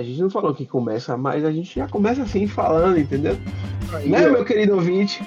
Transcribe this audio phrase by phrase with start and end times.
[0.00, 3.36] A gente não falou que começa, mas a gente já começa assim falando, entendeu?
[3.92, 5.22] Aí, né, meu querido ouvinte?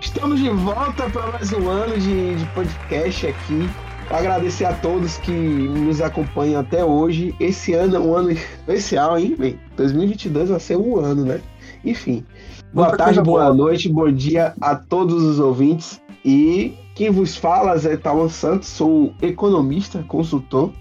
[0.00, 3.68] Estamos de volta para mais um ano de, de podcast aqui.
[4.08, 7.34] Agradecer a todos que nos acompanham até hoje.
[7.38, 9.60] Esse ano é um ano especial, hein, bem?
[9.76, 11.38] 2022 vai ser um ano, né?
[11.84, 12.24] Enfim.
[12.72, 13.54] Boa Muita tarde, boa boa.
[13.54, 16.00] noite, bom dia a todos os ouvintes.
[16.24, 20.72] E quem vos fala é Tawan Santos, sou economista, consultor.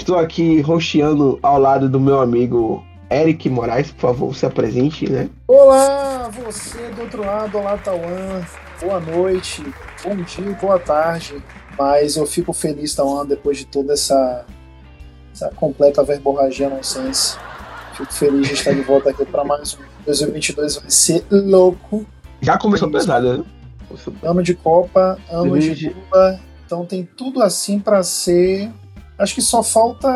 [0.00, 5.28] Estou aqui rosteando ao lado do meu amigo Eric Moraes, por favor, se apresente, né?
[5.46, 8.42] Olá, você do outro lado, olá Tauan,
[8.80, 9.62] boa noite,
[10.02, 11.34] bom dia, boa tarde.
[11.78, 14.46] Mas eu fico feliz, Tauan, depois de toda essa,
[15.34, 17.36] essa completa verborragia nonsense.
[17.94, 19.84] Fico feliz de estar de volta aqui para mais um.
[20.06, 22.06] 2022 vai ser louco.
[22.40, 23.44] Já começou pesado, né?
[24.22, 25.94] Ano de Copa, ano de 2020.
[26.10, 26.40] Lula.
[26.64, 28.70] Então tem tudo assim para ser.
[29.20, 30.08] Acho que só falta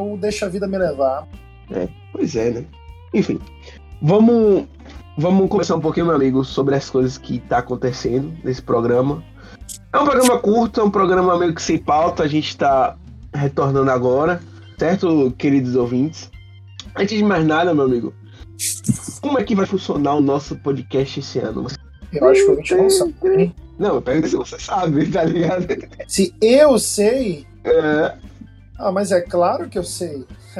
[0.00, 1.26] o Deixa a Vida Me Levar.
[2.12, 2.64] Pois é, né?
[3.12, 3.40] Enfim,
[4.00, 4.66] vamos,
[5.18, 9.22] vamos conversar um pouquinho, meu amigo, sobre as coisas que tá acontecendo nesse programa.
[9.92, 12.96] É um programa curto, é um programa meio que sem pauta, a gente tá
[13.34, 14.40] retornando agora,
[14.78, 16.30] certo, queridos ouvintes?
[16.96, 18.14] Antes de mais nada, meu amigo,
[19.20, 21.66] como é que vai funcionar o nosso podcast esse ano?
[22.12, 23.12] Eu acho que a gente não sabe.
[23.36, 23.54] hein?
[23.78, 25.66] Não, eu pergunto se você sabe, tá ligado?
[26.06, 28.14] Se eu sei, É.
[28.78, 30.24] Ah, mas é claro que eu sei.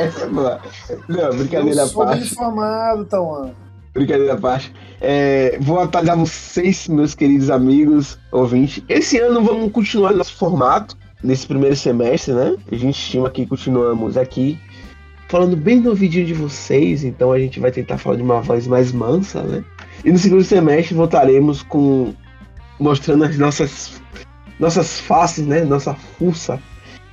[0.00, 0.60] Essa é boa.
[1.08, 2.24] Não, brincadeira à parte.
[2.24, 3.52] informado, Tauan.
[3.94, 4.72] Brincadeira à parte.
[5.00, 8.82] É, vou atualizar vocês, meus queridos amigos, ouvintes.
[8.88, 12.56] Esse ano vamos continuar nosso formato, nesse primeiro semestre, né?
[12.70, 14.58] A gente estima que continuamos aqui,
[15.28, 18.66] falando bem no ouvidinho de vocês, então a gente vai tentar falar de uma voz
[18.66, 19.64] mais mansa, né?
[20.04, 22.12] E no segundo semestre voltaremos com.
[22.78, 24.00] mostrando as nossas.
[24.60, 25.64] Nossas faces, né?
[25.64, 26.60] Nossa fuça.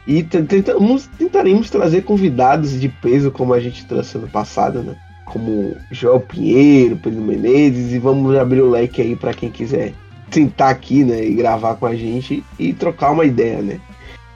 [0.06, 4.96] E tentamos, tentaremos trazer convidados de peso, como a gente trouxe ano passado, né?
[5.28, 9.94] como Joel Pinheiro, Pedro Menezes, e vamos abrir o leque aí para quem quiser
[10.32, 13.80] sentar aqui, né, e gravar com a gente e trocar uma ideia, né?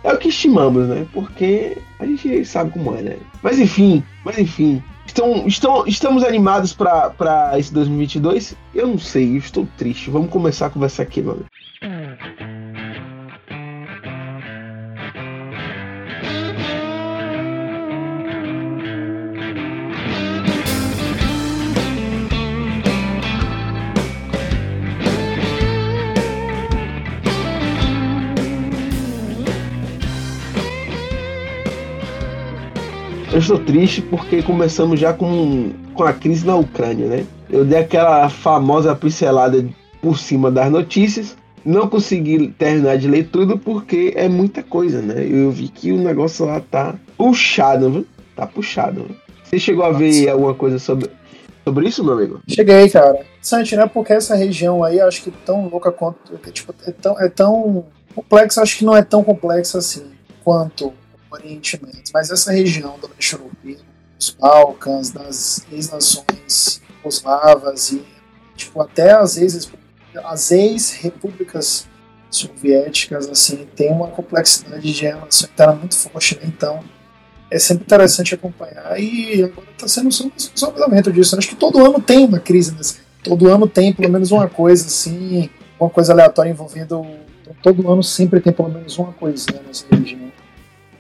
[0.04, 1.06] É o que estimamos, né?
[1.14, 3.18] Porque a gente sabe como é, né?
[3.44, 8.56] Mas enfim, mas enfim, estão, estão, estamos animados para esse 2022?
[8.74, 10.10] Eu não sei, eu estou triste.
[10.10, 11.46] Vamos começar a conversar aqui, mano.
[33.32, 37.26] Eu estou triste porque começamos já com, com a crise na Ucrânia, né?
[37.50, 39.66] Eu dei aquela famosa pincelada
[40.02, 45.26] por cima das notícias, não consegui terminar de ler tudo porque é muita coisa, né?
[45.26, 48.08] Eu vi que o negócio lá tá puxado, viu?
[48.36, 49.06] Tá puxado.
[49.06, 49.16] viu?
[49.46, 51.10] Você chegou a ver alguma coisa sobre,
[51.64, 52.42] sobre isso, meu amigo?
[52.50, 53.12] Cheguei, cara.
[53.12, 53.88] Interessante, né?
[53.88, 56.18] Porque essa região aí, acho que tão louca quanto.
[56.46, 60.04] é, Tipo, é tão, é tão complexa, acho que não é tão complexa assim
[60.44, 60.92] quanto
[61.32, 62.04] Oriente Médio.
[62.14, 63.78] Mas essa região do leste europeu,
[64.18, 68.04] dos Balcãs, das ex-nações eslavas e
[68.56, 69.72] tipo, até as ex-
[70.24, 71.88] as ex-repúblicas
[72.30, 76.44] soviéticas, assim, tem uma complexidade de relação interna muito forte, né?
[76.46, 76.84] Então,
[77.50, 81.38] é sempre interessante acompanhar e agora está sendo um resolvimento disso.
[81.38, 82.96] Acho que todo ano tem uma crise nessa.
[83.24, 85.50] Todo ano tem pelo menos uma coisa assim,
[85.80, 87.06] uma coisa aleatória envolvendo.
[87.62, 90.31] Todo ano sempre tem pelo menos uma coisinha nessa região.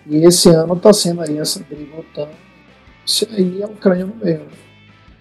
[0.07, 2.29] E esse ano está sendo aí essa briga OTAN.
[3.05, 4.47] Isso aí é a Ucrânia no meio.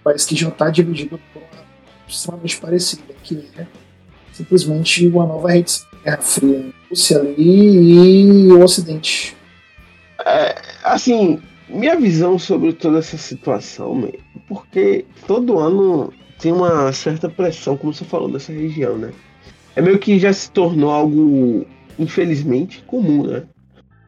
[0.03, 1.61] Parece que já está dividido por uma
[2.07, 3.65] extremamente parecida, que é
[4.33, 6.73] simplesmente uma nova rede de Guerra Fria.
[6.89, 9.37] Rússia ali e o Ocidente.
[10.83, 14.11] Assim, minha visão sobre toda essa situação,
[14.47, 19.11] porque todo ano tem uma certa pressão, como você falou, nessa região, né?
[19.75, 21.65] É meio que já se tornou algo,
[21.97, 23.43] infelizmente, comum, né?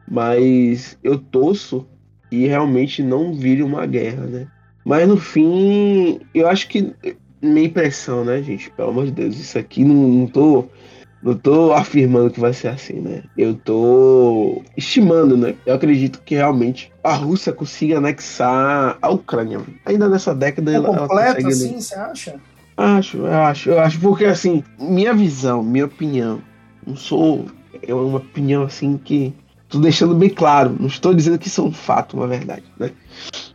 [0.08, 1.86] Mas eu torço
[2.30, 4.46] e realmente não vire uma guerra, né?
[4.84, 6.94] Mas no fim, eu acho que
[7.40, 8.70] minha impressão, né, gente?
[8.70, 10.64] Pelo amor de Deus, isso aqui não, não tô.
[11.22, 13.22] Não tô afirmando que vai ser assim, né?
[13.34, 15.54] Eu tô estimando, né?
[15.64, 19.58] Eu acredito que realmente a Rússia consiga anexar a Ucrânia.
[19.86, 22.34] Ainda nessa década É ela, ela completo consegue assim, você acha?
[22.76, 26.42] Acho, eu acho, eu acho, porque assim, minha visão, minha opinião,
[26.86, 27.46] não sou.
[27.82, 29.32] É uma opinião assim que.
[29.74, 32.92] Tô deixando bem claro, não estou dizendo que isso é um fato, uma verdade, né?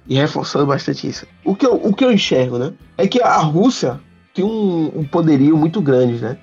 [0.05, 1.25] E reforçando bastante isso.
[1.45, 2.73] O que eu, o que eu enxergo, né?
[2.97, 4.01] É que a Rússia
[4.33, 6.37] tem um, um poderio muito grande, né?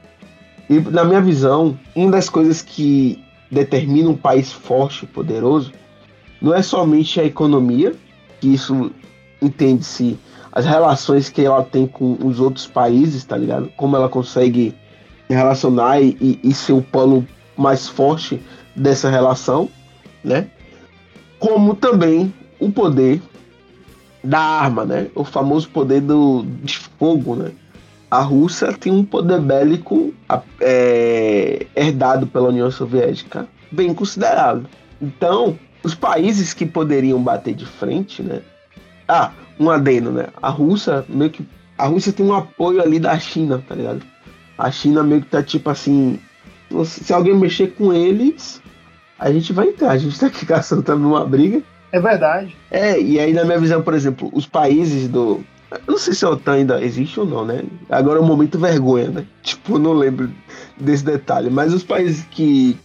[0.70, 5.73] E na minha visão, uma das coisas que determina um país forte e poderoso
[6.40, 7.94] não é somente a economia,
[8.40, 8.90] que isso
[9.43, 10.19] entende-se
[10.52, 13.70] as relações que ela tem com os outros países, tá ligado?
[13.76, 14.75] Como ela consegue
[15.29, 17.26] relacionar e, e, ser o polo
[17.58, 18.40] mais forte
[18.76, 19.69] dessa relação,
[20.23, 20.49] né?
[21.38, 23.23] Como também o poder
[24.23, 25.08] da arma, né?
[25.14, 27.52] O famoso poder do, de fogo, né?
[28.11, 30.14] A Rússia tem um poder bélico
[30.61, 34.64] é, herdado pela União Soviética bem considerável.
[35.00, 38.43] Então, os países que poderiam bater de frente, né?
[39.08, 40.29] Ah, um adendo, né?
[40.40, 41.46] A Rússia meio que
[41.79, 44.02] a Rússia tem um apoio ali da China, tá ligado?
[44.56, 46.19] A China meio que tá tipo assim,
[46.84, 48.60] se alguém mexer com eles,
[49.18, 49.90] a gente vai entrar.
[49.90, 51.62] A gente tá aqui caçando também uma briga.
[51.92, 52.56] É verdade.
[52.70, 55.44] É, e aí na minha visão, por exemplo, os países do.
[55.70, 57.64] Eu não sei se a OTAN ainda existe ou não, né?
[57.90, 59.26] Agora é um momento vergonha, né?
[59.42, 60.30] Tipo, não lembro
[60.76, 61.50] desse detalhe.
[61.50, 62.78] Mas os países que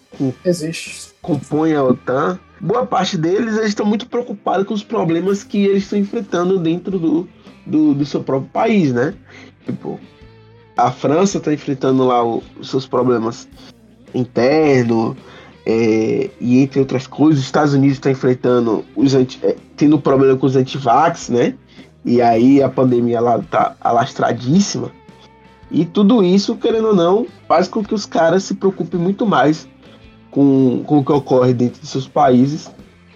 [0.44, 1.14] existe.
[1.22, 5.84] compõem a OTAN, boa parte deles eles estão muito preocupados com os problemas que eles
[5.84, 7.30] estão enfrentando dentro do,
[7.66, 9.14] do, do seu próprio país, né?
[9.66, 10.00] Tipo,
[10.84, 13.48] a França está enfrentando lá os seus problemas
[14.14, 15.16] internos,
[15.66, 20.36] é, e entre outras coisas, os Estados Unidos está enfrentando os anti, é, tendo problema
[20.38, 21.56] com os antivax, né?
[22.04, 24.92] E aí a pandemia lá tá alastradíssima.
[25.70, 29.68] E tudo isso, querendo ou não, faz com que os caras se preocupem muito mais
[30.32, 32.70] com, com o que ocorre dentro de seus países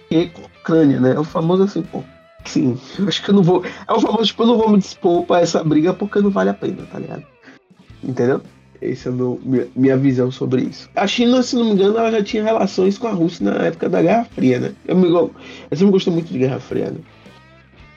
[0.08, 1.14] que com a Ucrânia, né?
[1.14, 2.02] É o famoso assim, pô.
[2.44, 3.64] Sim, eu acho que eu não vou.
[3.64, 6.50] É o famoso, tipo, eu não vou me dispor pra essa briga porque não vale
[6.50, 7.24] a pena, tá ligado?
[8.06, 8.40] Entendeu?
[8.80, 9.40] Essa é meu,
[9.74, 10.88] minha, visão sobre isso.
[10.94, 13.88] A China, se não me engano, ela já tinha relações com a Rússia na época
[13.88, 14.72] da Guerra Fria, né?
[14.86, 15.30] Eu, me, eu
[15.72, 16.98] sempre gostei muito de Guerra Fria, né?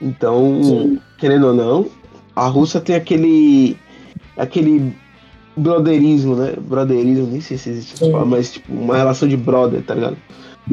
[0.02, 1.00] Então, Sim.
[1.18, 1.88] querendo ou não,
[2.36, 3.78] a Rússia tem aquele.
[4.38, 4.94] aquele
[5.56, 6.54] brotherismo, né?
[6.58, 10.18] Brotherismo, nem sei se existe essa mas tipo, uma relação de brother, tá ligado?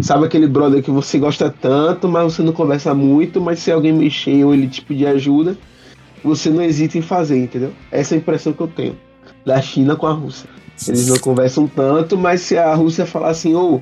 [0.01, 3.93] Sabe aquele brother que você gosta tanto, mas você não conversa muito, mas se alguém
[3.93, 5.57] mexer ou ele te pedir ajuda,
[6.23, 7.73] você não hesita em fazer, entendeu?
[7.91, 8.97] Essa é a impressão que eu tenho
[9.47, 10.51] da China com a Rússia.
[10.87, 13.81] Eles não conversam tanto, mas se a Rússia falar assim, ô, oh,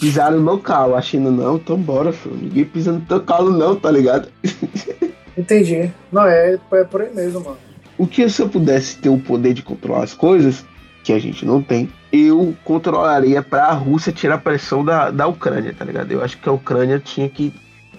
[0.00, 2.34] pisaram no meu calo, a China não, então bora, filho.
[2.34, 4.28] Ninguém pisa no teu calo não, tá ligado?
[5.36, 5.92] Entendi.
[6.10, 7.58] Não, é, é por aí mesmo, mano.
[7.96, 10.64] O que se eu pudesse ter o poder de controlar as coisas,
[11.04, 15.26] que a gente não tem, eu controlaria para a Rússia tirar a pressão da, da
[15.26, 16.10] Ucrânia, tá ligado?
[16.10, 17.54] Eu acho que a Ucrânia tinha que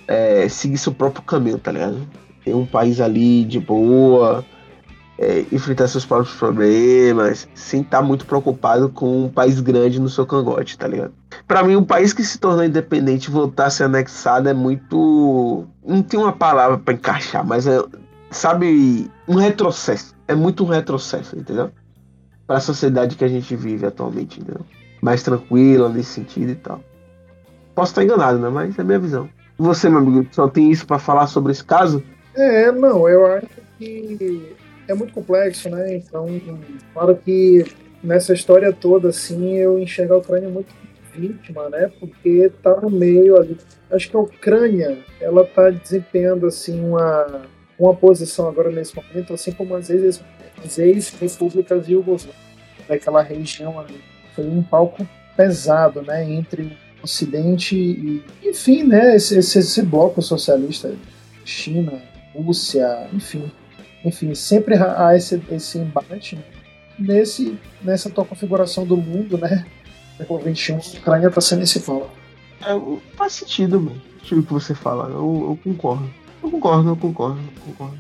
[0.08, 2.08] é, seguir seu próprio caminho, tá ligado?
[2.44, 4.44] Ter um país ali de boa,
[5.22, 10.10] é, enfrentar seus próprios problemas, sem estar tá muito preocupado com um país grande no
[10.10, 11.14] seu cangote, tá ligado?
[11.48, 15.68] Para mim, um país que se tornou independente e voltar a ser anexado é muito.
[15.86, 17.80] Não tem uma palavra para encaixar, mas é,
[18.32, 20.16] sabe, um retrocesso.
[20.28, 21.70] É muito um retrocesso, entendeu?
[22.48, 24.66] Para a sociedade que a gente vive atualmente, entendeu?
[25.04, 26.82] Mais tranquila nesse sentido e tal.
[27.76, 28.50] Posso estar enganado, né?
[28.50, 29.30] Mas é a minha visão.
[29.56, 32.04] Você, meu amigo, só tem isso para falar sobre esse caso?
[32.34, 33.48] É, não, eu acho
[33.78, 34.56] que
[34.88, 35.96] é muito complexo, né?
[35.96, 36.28] Então,
[36.94, 37.66] claro que
[38.04, 40.74] nessa história toda, assim, eu enxergo a Ucrânia muito
[41.14, 41.92] vítima, né?
[42.00, 43.58] Porque tá no meio ali.
[43.92, 47.44] Acho que a Ucrânia, ela tá desempenhando, assim, uma
[47.82, 52.40] uma posição agora nesse momento, assim como as ex-repúblicas Yugoslávia,
[52.88, 54.00] daquela região ali.
[54.36, 60.22] Foi um palco pesado, né, entre o Ocidente e, enfim, né, esse, esse, esse bloco
[60.22, 60.94] socialista,
[61.44, 62.00] China,
[62.36, 63.52] Rússia, enfim,
[64.04, 66.44] enfim, sempre há esse, esse embate né,
[66.98, 69.66] nesse, nessa tua configuração do mundo, né,
[70.18, 72.10] século XXI, a Ucrânia está sendo esse polo.
[72.62, 72.80] É,
[73.16, 76.10] faz sentido, mano, o que você fala, eu, eu concordo.
[76.44, 77.98] Eu concordo, eu concordo, eu concordo.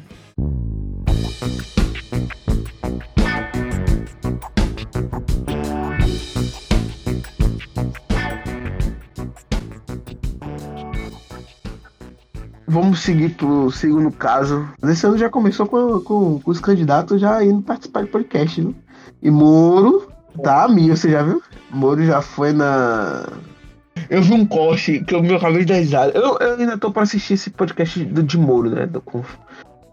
[12.71, 14.65] Vamos seguir pro segundo caso.
[14.81, 18.73] Esse ano já começou com, com, com os candidatos já indo participar de podcast, né?
[19.21, 20.09] E Moro
[20.41, 21.43] tá a mil, você já viu?
[21.69, 23.27] Moro já foi na
[24.09, 26.13] eu vi um corte que eu me acabei de dar risada.
[26.17, 28.87] Eu, eu ainda tô pra assistir esse podcast do, de Moro, né?
[28.87, 29.03] Do,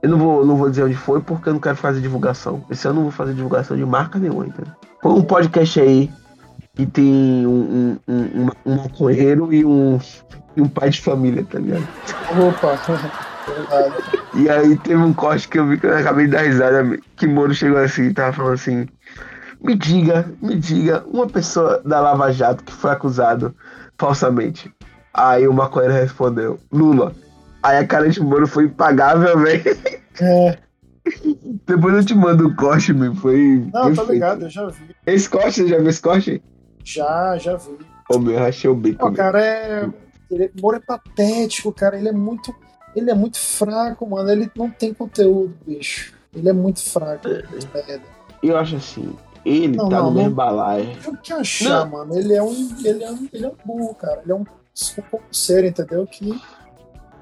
[0.01, 2.65] eu não vou, não vou dizer onde foi porque eu não quero fazer divulgação.
[2.71, 4.73] Esse ano eu não vou fazer divulgação de marca nenhuma, entendeu?
[5.03, 6.09] Foi um podcast aí
[6.77, 9.99] que tem um, um, um, um maconheiro e um,
[10.59, 11.87] e um pai de família, tá ligado?
[12.47, 12.79] Opa!
[14.35, 17.27] e aí teve um corte que eu vi que eu acabei de dar risada, que
[17.27, 18.87] Moro chegou assim e tava falando assim.
[19.61, 23.55] Me diga, me diga, uma pessoa da Lava Jato que foi acusado
[23.99, 24.73] falsamente.
[25.13, 27.13] Aí o maconheiro respondeu, Lula.
[27.63, 29.63] Aí a cara de Moro foi impagável, velho.
[30.21, 30.59] É.
[31.67, 33.15] Depois eu te mando o corte, meu.
[33.17, 33.69] Foi.
[33.73, 34.95] Não, tá ligado, eu já vi.
[35.07, 36.43] Esse corte, você já viu esse corte?
[36.85, 37.77] Já, já vi.
[38.11, 39.07] Ô, meu, eu rachei o bico.
[39.07, 39.89] Ô, cara, é.
[40.31, 41.99] Ele, Moro é patético, cara.
[41.99, 42.55] Ele é muito.
[42.95, 44.31] Ele é muito fraco, mano.
[44.31, 46.15] Ele não tem conteúdo, bicho.
[46.35, 47.29] Ele é muito fraco.
[47.29, 48.01] É.
[48.43, 49.15] Eu acho assim.
[49.45, 50.97] Ele não, tá não, mesmo balaio.
[51.07, 51.99] O que achar, não.
[51.99, 52.19] mano?
[52.19, 52.77] Ele é um.
[52.85, 54.21] Ele é um, ele é um burro, cara.
[54.23, 56.07] Ele é um, um ser, entendeu?
[56.07, 56.39] Que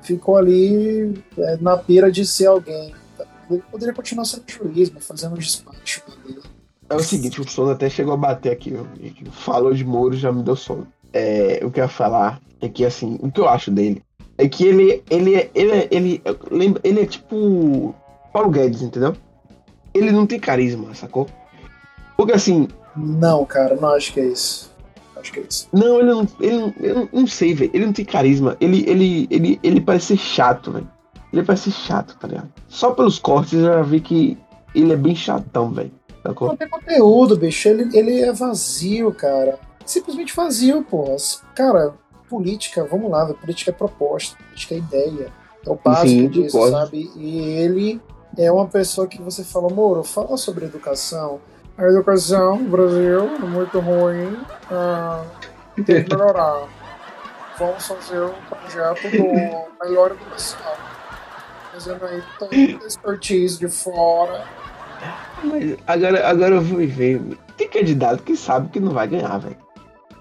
[0.03, 2.95] ficou ali é, na pira de ser alguém.
[3.51, 6.41] Ele poderia continuar sendo juiz, mas fazendo um despacho dele.
[6.89, 8.73] É o seguinte, o sono até chegou a bater aqui.
[9.33, 10.87] Falou de Moro, já me deu sono.
[11.17, 14.03] É, o que eu ia falar é que, assim, o que eu acho dele
[14.39, 17.95] é que ele, ele, ele, ele, ele, ele é tipo
[18.33, 19.17] Paulo Guedes, entendeu?
[19.95, 21.27] Ele não tem carisma, sacou?
[22.17, 22.69] Porque assim.
[22.95, 24.71] Não, cara, não acho que é isso.
[25.17, 25.69] Acho que é isso.
[25.73, 26.29] Não, ele não.
[26.39, 27.71] Ele não, eu não, não sei, velho.
[27.73, 28.57] Ele não tem carisma.
[28.61, 30.89] Ele, ele, ele, ele parece ser chato, velho.
[31.33, 32.53] Ele parece ser chato, tá ligado?
[32.69, 34.39] Só pelos cortes eu já vi que
[34.75, 35.91] ele é bem chatão, velho.
[36.41, 37.69] Não tem conteúdo, bicho.
[37.69, 39.59] Ele, ele é vazio, cara.
[39.87, 41.16] Simplesmente vazio, pô.
[41.55, 41.95] Cara,
[42.28, 45.33] política, vamos lá, política é proposta, política é ideia.
[45.64, 46.73] É o básico Sim, disso, pode.
[46.73, 47.11] sabe?
[47.16, 48.00] E ele
[48.37, 51.40] é uma pessoa que você fala, Moro, fala sobre educação.
[51.78, 54.37] A educação no Brasil é muito ruim,
[54.71, 55.25] ah,
[55.85, 56.69] tem que melhorar.
[57.59, 60.73] Vamos fazer um projeto do melhor educação.
[61.73, 62.23] Fazendo aí
[62.83, 64.45] o expertise de fora
[65.43, 67.21] mas agora, agora eu vou ver.
[67.57, 69.57] Tem candidato que sabe que não vai ganhar, velho.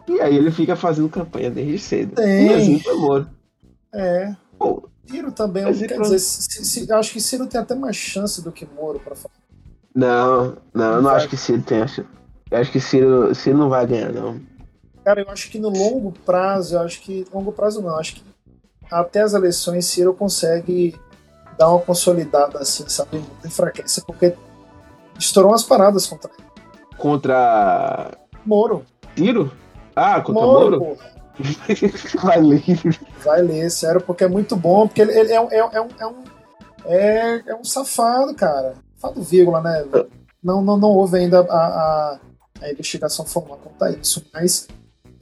[0.08, 2.16] E aí ele fica fazendo campanha desde cedo.
[2.16, 2.54] Tem.
[2.54, 3.30] assim foi Moro.
[3.94, 4.36] É.
[4.58, 8.52] Pô, Ciro também, quer dizer, se, se, acho que Ciro tem até mais chance do
[8.52, 9.36] que Moro pra falar.
[9.94, 12.06] Não, não, eu não acho que Ciro tem chance.
[12.52, 14.40] Eu acho que Ciro, Ciro não vai ganhar, não.
[15.04, 17.26] Cara, eu acho que no longo prazo, eu acho que.
[17.34, 18.24] Longo prazo não, acho que
[18.92, 20.96] até as eleições Ciro consegue
[21.58, 23.24] dar uma consolidada assim, sabe?
[23.44, 24.36] Enfraquece, porque
[25.18, 26.48] estourou umas paradas contra ele.
[26.98, 28.12] Contra.
[28.46, 28.86] Moro.
[29.16, 29.52] Tiro?
[29.96, 30.80] Ah, contra Moro?
[30.80, 30.98] Moro?
[32.24, 32.64] Vai ler.
[33.24, 36.08] Vai ler, sério, porque é muito bom, porque ele, ele é, é, é, um, é,
[36.08, 36.24] um,
[36.86, 38.76] é, é um safado, cara.
[38.96, 39.86] Safado, vírgula, né?
[40.44, 42.20] Não, não, não houve ainda a, a,
[42.62, 44.68] a investigação formal quanto a isso, mas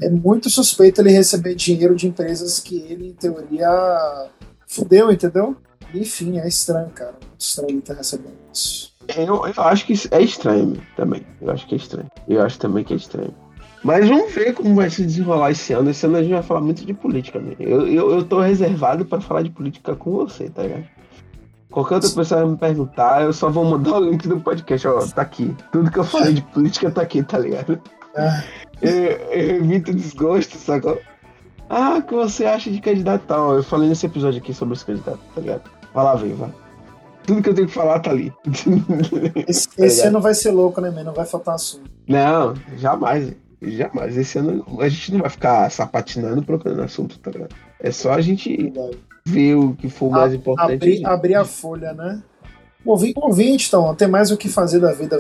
[0.01, 4.29] é muito suspeito ele receber dinheiro de empresas que ele, em teoria,
[4.67, 5.55] fudeu, entendeu?
[5.93, 7.15] Enfim, é estranho, cara.
[7.37, 8.93] Estranho ele estar recebendo isso.
[9.15, 11.25] Eu, eu acho que é estranho também.
[11.41, 12.09] Eu acho que é estranho.
[12.27, 13.33] Eu acho também que é estranho.
[13.83, 15.89] Mas vamos ver como vai se desenrolar esse ano.
[15.89, 17.53] Esse ano a gente vai falar muito de política, né?
[17.59, 20.85] Eu, eu, eu tô reservado para falar de política com você, tá ligado?
[21.69, 24.99] Qualquer outra pessoa vai me perguntar, eu só vou mandar o link do podcast, ó,
[25.07, 25.55] tá aqui.
[25.71, 27.81] Tudo que eu falei de política tá aqui, tá ligado?
[28.15, 28.43] Ah.
[28.79, 30.99] Eu, eu evito desgosto, sacou?
[31.67, 33.55] Ah, o que você acha de candidato tal?
[33.55, 35.63] Eu falei nesse episódio aqui sobre os candidatos, tá ligado?
[35.93, 36.53] Vai lá, vem, vai.
[37.25, 38.31] Tudo que eu tenho que falar tá ali.
[39.47, 41.03] Esse, tá esse ano vai ser louco, né, man?
[41.03, 41.89] Não vai faltar assunto.
[42.07, 43.33] Não, jamais.
[43.71, 44.17] Jamais.
[44.17, 47.55] Esse ano a gente não vai ficar sapatinando procurando assunto, tá ligado?
[47.79, 48.97] É só a gente Verdade.
[49.25, 50.73] ver o que for mais a, importante.
[50.73, 52.21] Abrir, abrir a folha, né?
[52.85, 55.19] Ouvinte, ouvinte, então, tem mais o que fazer da vida.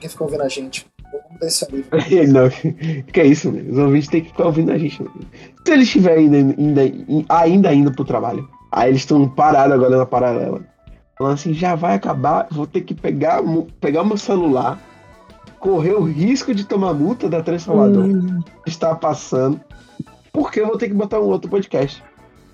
[0.00, 0.86] Quem fica ouvindo a gente.
[1.12, 1.88] Vamos dar esse livro.
[2.32, 2.50] não,
[3.12, 3.64] que é isso, né?
[3.70, 4.96] Os ouvintes têm que ficar ouvindo a gente.
[4.96, 10.06] Se eles estiverem ainda, ainda, ainda indo pro trabalho, aí eles estão parados agora na
[10.06, 10.74] paralela
[11.16, 13.40] Falando assim, já vai acabar, vou ter que pegar,
[13.80, 14.80] pegar meu celular,
[15.64, 18.42] correr o risco de tomar multa da transformadora hum.
[18.62, 19.58] que está passando,
[20.30, 22.04] porque eu vou ter que botar um outro podcast.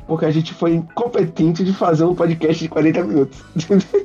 [0.06, 3.38] Porque a gente foi incompetente de fazer um podcast de 40 minutos.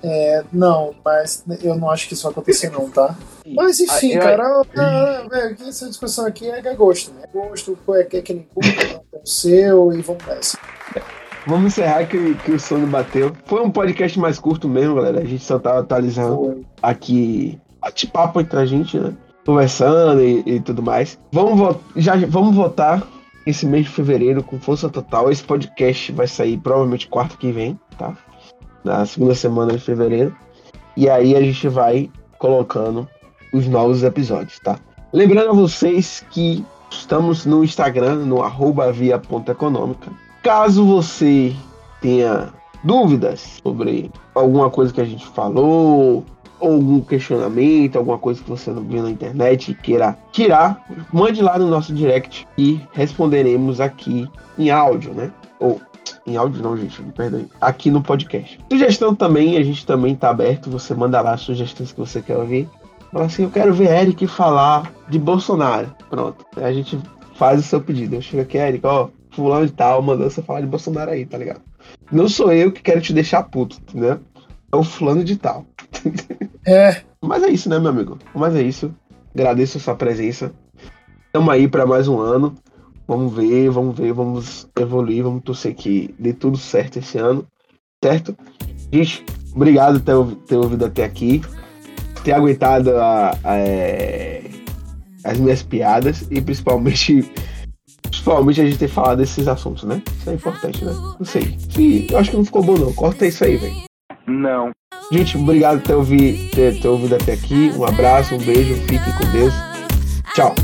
[0.00, 3.16] É, não, mas eu não acho que isso vai acontecer não, tá?
[3.44, 7.24] Mas enfim, eu, cara, eu, essa discussão aqui é, é gosto, né?
[7.24, 8.68] É gosto, é, é que nem culpa,
[9.12, 10.56] é o seu e vamos nessa.
[11.48, 13.32] Vamos encerrar que, que o sono bateu.
[13.46, 15.18] Foi um podcast mais curto mesmo, galera.
[15.18, 16.66] A gente só tava atualizando Foi.
[16.80, 19.14] aqui bate-papo entre a gente, né?
[19.44, 21.18] Conversando e, e, tudo mais.
[21.32, 23.02] Vamos, já, vamos votar
[23.46, 25.30] esse mês de fevereiro com força total.
[25.30, 28.16] Esse podcast vai sair provavelmente quarta que vem, tá?
[28.84, 30.36] Na segunda semana de fevereiro.
[30.96, 33.08] E aí a gente vai colocando
[33.52, 34.78] os novos episódios, tá?
[35.12, 38.92] Lembrando a vocês que estamos no Instagram, no arroba
[40.42, 41.54] Caso você
[42.00, 42.52] tenha
[42.84, 46.24] dúvidas sobre alguma coisa que a gente falou, ou
[46.60, 51.58] algum questionamento, alguma coisa que você não viu na internet e queira tirar, mande lá
[51.58, 55.30] no nosso direct e responderemos aqui em áudio, né?
[55.60, 55.80] Ou
[56.26, 57.48] em áudio não, gente, me perdoe.
[57.60, 58.58] Aqui no podcast.
[58.70, 60.70] Sugestão também, a gente também tá aberto.
[60.70, 62.68] Você manda lá as sugestões que você quer ouvir.
[63.12, 65.94] Fala assim, eu quero ver Eric falar de Bolsonaro.
[66.10, 66.44] Pronto.
[66.56, 66.98] A gente
[67.34, 68.16] faz o seu pedido.
[68.16, 71.38] Eu chego aqui, Eric, ó, fulano e tal, mandando você falar de Bolsonaro aí, tá
[71.38, 71.62] ligado?
[72.10, 74.18] Não sou eu que quero te deixar puto, né?
[74.72, 75.66] É o fulano de tal.
[76.66, 77.02] É.
[77.22, 78.18] Mas é isso, né, meu amigo?
[78.34, 78.94] Mas é isso.
[79.34, 80.52] Agradeço a sua presença.
[81.26, 82.54] Estamos aí para mais um ano.
[83.06, 87.46] Vamos ver, vamos ver, vamos evoluir, vamos torcer que dê tudo certo esse ano,
[88.04, 88.36] certo?
[88.92, 91.40] Gente, obrigado por ter, ter ouvido até aqui,
[92.22, 94.42] ter aguentado a, a, é,
[95.24, 97.32] as minhas piadas e principalmente
[98.02, 100.02] principalmente a gente ter falado desses assuntos, né?
[100.18, 100.92] Isso é importante, né?
[100.92, 101.56] Não sei.
[101.70, 102.92] Se, eu acho que não ficou bom não.
[102.92, 103.87] Corta isso aí, velho.
[104.28, 104.70] Não.
[105.10, 107.72] Gente, obrigado por ter ouvido, ter, ter ouvido até aqui.
[107.74, 109.54] Um abraço, um beijo, fique com Deus.
[110.34, 110.54] Tchau.